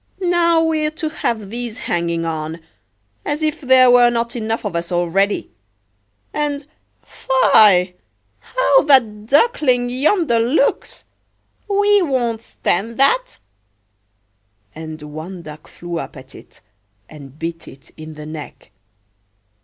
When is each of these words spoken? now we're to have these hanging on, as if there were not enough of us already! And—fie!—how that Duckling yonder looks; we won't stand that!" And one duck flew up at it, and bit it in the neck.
now 0.33 0.57
we're 0.63 0.89
to 0.89 1.09
have 1.09 1.51
these 1.51 1.77
hanging 1.77 2.25
on, 2.25 2.59
as 3.23 3.43
if 3.43 3.61
there 3.61 3.87
were 3.91 4.09
not 4.09 4.35
enough 4.35 4.65
of 4.65 4.75
us 4.75 4.91
already! 4.91 5.51
And—fie!—how 6.33 8.81
that 8.85 9.27
Duckling 9.27 9.91
yonder 9.91 10.39
looks; 10.39 11.05
we 11.69 12.01
won't 12.01 12.41
stand 12.41 12.97
that!" 12.97 13.37
And 14.73 14.99
one 15.03 15.43
duck 15.43 15.67
flew 15.67 15.99
up 15.99 16.17
at 16.17 16.33
it, 16.33 16.61
and 17.07 17.37
bit 17.37 17.67
it 17.67 17.91
in 17.95 18.15
the 18.15 18.25
neck. 18.25 18.71